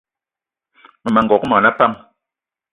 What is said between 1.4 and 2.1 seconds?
mona pam